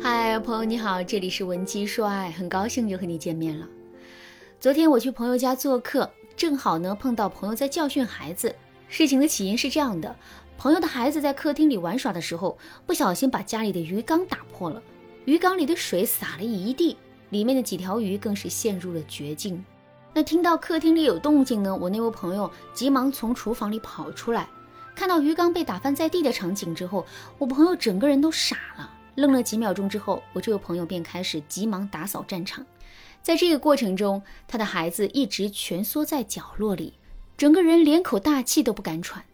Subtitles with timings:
[0.00, 3.66] 嗨，朋友你好，这里是文姬说爱，很高兴又和你见面了。
[4.60, 8.54] 昨天我去朋友家做客，正好呢碰到朋友在教训孩子。
[8.88, 10.14] 事情的起因是这样的：
[10.56, 12.56] 朋友的孩子在客厅里玩耍的时候，
[12.86, 14.80] 不小心把家里的鱼缸打破了，
[15.24, 16.96] 鱼缸里的水洒了一地，
[17.30, 19.62] 里面的几条鱼更是陷入了绝境。
[20.14, 24.48] 那听到客厅里有动静呢，我那位朋友急忙从厨房里跑出来，
[24.94, 27.04] 看到鱼缸被打翻在地的场景之后，
[27.36, 28.94] 我朋友整个人都傻了。
[29.18, 32.64] 愣了几秒钟之后，我这位朋友便开始急忙打扫战场。
[33.20, 36.94] 在这个过程中，他的孩子一直蜷缩在角落里，
[37.36, 39.24] 整个人连口大气都不敢喘。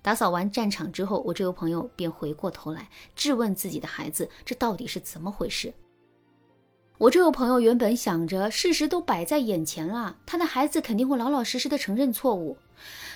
[0.00, 5.74] 打扫完战场之后，我这位朋友便回过头来质问自己的孩子：“这到底是怎么回事？”
[6.96, 12.56] 我这位朋友原本想着事实都摆在眼前了，他的孩子肯定会老老实实的承认错误。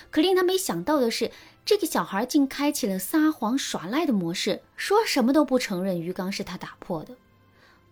[0.09, 1.31] 可令他没想到的是，
[1.63, 7.15] 这个小孩竟开启了撒谎耍赖的模式，说什么都不承认鱼缸是他打破的。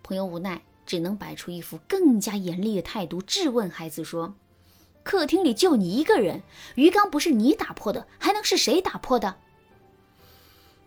[0.04, 4.34] 朋友无奈，只能摆出一副更加严厉的态度质问孩子说
[5.04, 6.42] ：“客厅里就你一个人，
[6.76, 9.36] 鱼缸不是你打破的，还能是谁打破的？”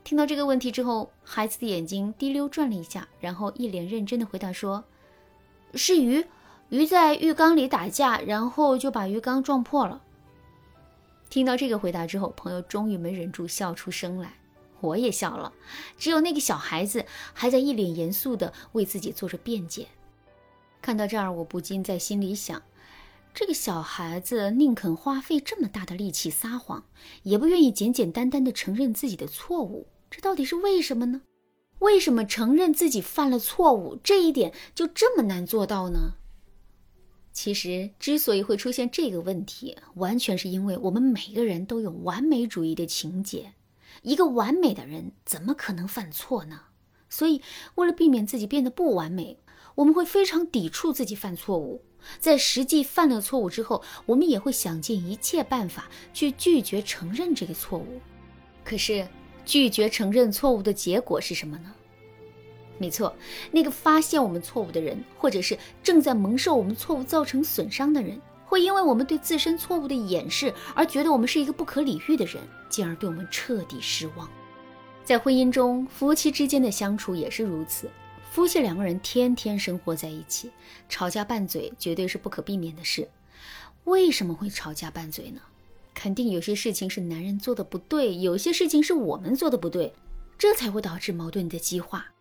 [0.04, 4.84] 听到这个问题之后，孩子的眼睛滴溜转了一下，然后一脸认真的回答说。
[5.74, 6.26] 是鱼，
[6.68, 10.02] 鱼在浴缸里打架，然后就把鱼缸撞破了。
[11.32, 14.34] 听到这个回答之后，朋友终于没忍住笑出声来，
[14.82, 15.50] 我也笑了。
[15.96, 19.88] 只有那个小孩子还在一脸严肃地为自己做着辩解。
[20.82, 22.60] 看到这儿，我不禁在心里想：
[23.32, 26.84] 这个小孩子宁肯花费这么大的力气撒谎，
[27.22, 31.22] 也不愿意简简单单地承认自己的错误，这到底是为什么呢？
[31.78, 36.16] 为什么承认自己犯了错误这一点就这么难做到呢？
[37.32, 43.54] 其实，之所以会出现这个问题，完全是因为我们每个人都有完美主义的情节。
[44.02, 46.60] 一个完美的人怎么可能犯错呢？
[47.08, 47.40] 所以，
[47.76, 49.38] 为了避免自己变得不完美，
[49.76, 51.82] 我们会非常抵触自己犯错误。
[52.18, 58.00] 在实际犯了错误之后，我们也会想尽一切办法去拒绝承认这个错误。
[58.64, 59.06] 可是，
[59.44, 61.74] 拒绝承认错误的结果是什么呢？
[62.78, 63.14] 没错，
[63.50, 74.28] 那个发现我们错误的人，或者是正在蒙受我们错误造成损伤的人，会因为我们对自身错误的掩饰而觉得我们是一个不可理喻的人，进而对我们彻底失望。
[75.04, 77.88] 在婚姻中，夫妻之间的相处也是如此。
[78.30, 80.50] 夫妻两个人天天生活在一起，
[80.88, 83.08] 吵架拌嘴绝对是不可避免的事。
[83.84, 85.40] 为什么会吵架拌嘴呢？
[85.92, 89.92] 肯定有些事情是男人做的不对，有些事情是我们做的不对，
[90.38, 92.11] 这才会导致矛盾的激化。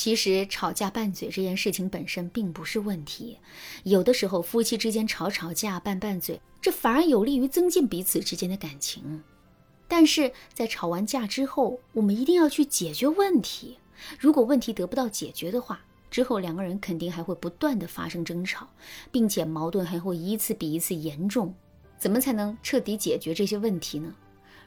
[0.00, 3.36] 其实吵架拌嘴这件事情本身并不是问题，
[3.84, 9.22] 有的时候夫妻之间吵吵架拌拌嘴，这反而有利于增进彼此之间的感情。
[9.86, 13.76] 但是在吵完架之后，我们一定要去解决问题。
[14.18, 18.66] 如果问题得不到解决的话，之后两个人肯定还会不断的发生争吵，
[19.12, 21.54] 并且矛盾还会一次比一次严重。
[21.98, 24.14] 怎么才能彻底解决这些问题呢？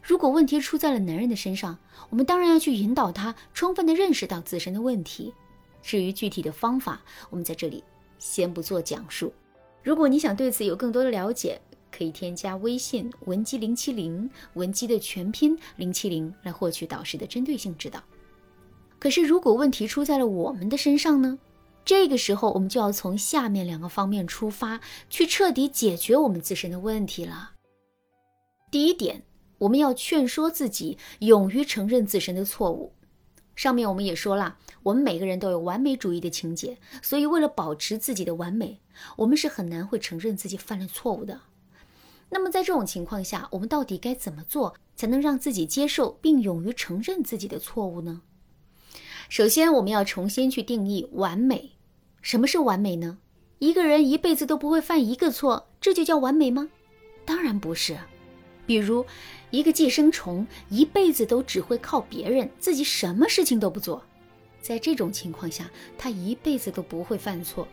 [0.03, 1.77] 如果问题出在了男人的身上，
[2.09, 5.33] 我们当然要去引导他充分的认识到自身的问题。
[5.81, 7.81] 至于具体的方法，我们在这里
[8.19, 9.33] 先不做讲述。
[9.81, 11.59] 如果你想对此有更多的了解，
[11.89, 18.03] 可以添加微信文姬零七零，文姬的全拼零七零，来获取导师的针对性指导。
[18.99, 21.39] 可是，如果问题出在了我们的身上呢？
[21.85, 27.51] 这个时候，我们就要从下面两个方面出发，去彻底解决我们自身的问题了。
[28.71, 29.21] 第一点，
[29.63, 32.93] 我们要劝说自己勇于承认自身的错误。
[33.55, 38.81] 上面我们也说了，我们每个人都有完美主义的情节，所以为了保持自己的完美，
[39.17, 41.41] 我们是很难会承认自己犯了错误的。
[42.29, 48.21] 那么在这种情况下，我们到底该怎么做才能让自己接受并勇于承认自己的错误呢？
[49.29, 51.71] 首先，我们要重新去定义完美。
[52.21, 53.19] 什么是完美呢？
[53.59, 56.69] 一个人一辈子都不会犯一个错，这就叫完美吗？
[57.23, 57.97] 当然不是。
[58.65, 59.05] 比如，
[59.53, 64.03] 一个寄生虫一辈子都只会靠别人，自己什么事情都不做，
[64.59, 67.67] 在这种情况下，他一辈子都不会犯错。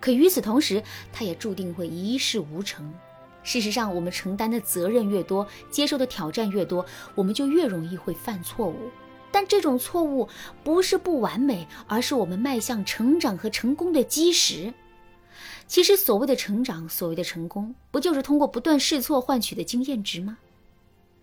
[0.00, 0.82] 可与此同时，
[1.12, 2.90] 他也注定会一事无成。
[3.42, 8.90] 事实上，我们承担的责任越多，接受的挑战越多，我们就越容易会犯错误。
[9.30, 10.26] 但这种错误
[10.64, 14.72] 不是不完美，而是我们迈向成长和成功的基石。
[15.66, 20.38] 其实，所谓的成长，所谓的成功，不就是通过不断试错换取的经验值吗？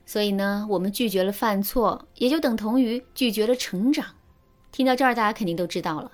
[0.06, 4.06] 所以呢，我们拒绝了犯错，也就等同于拒绝了成长。
[4.72, 6.12] 听到这儿，大家肯定都知道了，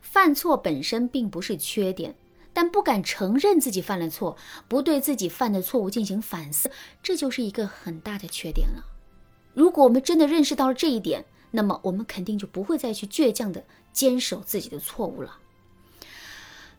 [0.00, 2.14] 犯错本身并不是缺点，
[2.52, 4.36] 但不敢承认自己犯了错，
[4.66, 6.70] 不对自己犯的错误进行反思，
[7.02, 8.84] 这就是一个很大的缺点了。
[9.54, 15.38] 如果我们真的认识到了这一点，那么我们肯定就不会再去倔强的坚守自己的错误了。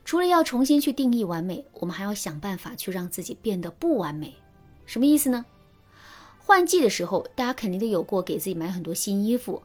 [0.03, 4.35] 除了要重新去定义完美，我们还要想办法去让自己变得不完美。
[4.85, 5.45] 什么意思呢？
[6.49, 9.61] 换季的时候，大家肯定都有过给自己买很多新衣服。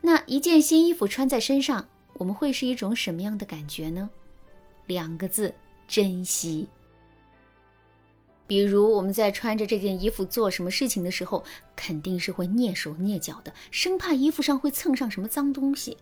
[0.00, 4.08] 那一件新衣服穿在身上，我们会是一种什么样的感觉呢？
[4.86, 5.52] 两个字：
[5.86, 6.68] 珍惜。
[8.46, 11.44] 比如我们在穿着这件衣服做什么事情的时候，
[11.76, 15.98] 肯定是会蹑手蹑脚的，生怕衣服上会蹭上什么脏东西。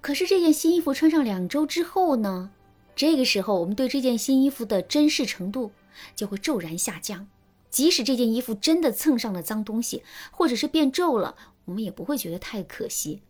[0.00, 2.52] 可是这件新衣服穿上两周之后呢？
[2.94, 5.72] 这个时候我们对这件新衣服的珍视程度
[6.14, 7.26] 就会骤然下降。
[7.74, 11.34] 即使这件衣服真的蹭上了脏东西，或者是变皱了，
[11.64, 13.22] 我们也不会觉得太可惜。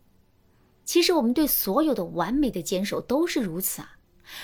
[0.83, 3.97] 其实我们对所有的完美的坚守都是如此啊。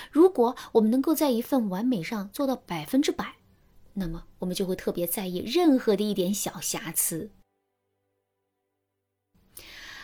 [0.10, 3.36] 如果我们能够在一份完美上做到百分之百，
[3.94, 7.30] 那么我们就会特别在意任何的一点小瑕疵。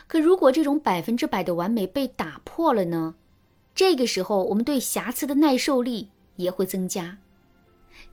[0.05, 3.15] 可如果这种百分之百的完美被打破了呢？
[3.73, 7.17] 这个时候，我们对瑕疵的耐受力也会增加。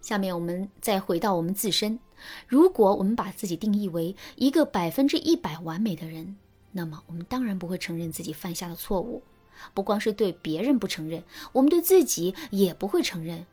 [0.01, 1.99] 下面我们再回到我们自身，
[2.47, 6.37] 如果我们把自己定义为一个百分之一百完美的人，
[6.73, 9.23] 那么我们当然不会承认自己犯下的错误。
[9.73, 11.23] 不光是对别人不承认，
[11.53, 13.47] 我们对自己也不会承认。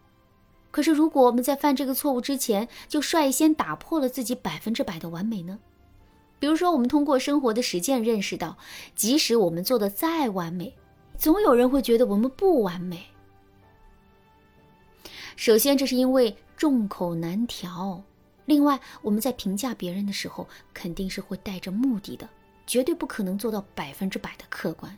[0.71, 5.59] 可是，如果我们在犯这个错误之前就率先打破了自己百分之百的完美呢？
[6.39, 8.57] 比如说，我们通过生活的实践认识到，
[8.95, 10.73] 即使我们做的再完美，
[11.17, 13.10] 总有人会觉得我们不完美。
[15.41, 17.99] 首先，这是因为众口难调；
[18.45, 22.29] 另外，我们在评价别人的时候，肯定是会带着目的的，
[22.67, 24.95] 绝对不可能做到百分之百的客观。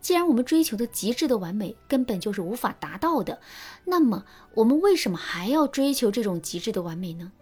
[0.00, 3.40] 既然我们追求的极致的完美根本就是无法达到的，
[3.84, 4.24] 那么
[4.54, 7.32] 我们为什么还要追求这种极致的完美呢？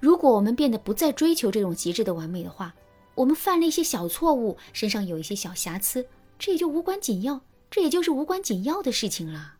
[0.00, 2.74] 如果我们变得不再追求这种极致的完美的话，
[3.14, 6.04] 我们犯了一些小错误，身上有一些小瑕疵，
[6.36, 7.40] 这也就无关紧要，
[7.70, 9.58] 这也就是无关紧要的事情了。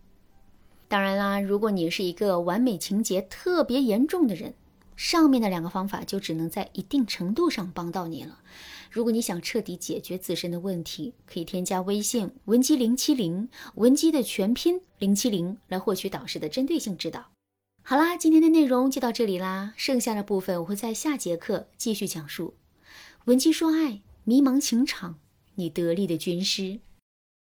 [0.91, 4.55] 当然啦，如果你是一个完美情节特别严重的人，
[4.97, 8.41] 上面的两个方法就只能在一定程度上帮到你了。
[8.91, 17.27] 如果你想彻底解决自身的问题，可以添加微信文姬零七零，文姬的全拼零七零，来获取导师的针对性指导。
[17.83, 22.55] 好啦，今天的内容就到这里啦，剩下的部分我会在下节课继续讲述。
[23.27, 25.21] 文姬说爱，迷茫情场，
[25.55, 26.81] 你得力的军师。